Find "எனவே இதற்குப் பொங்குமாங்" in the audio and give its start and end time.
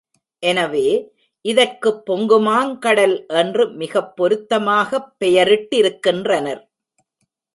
0.43-2.77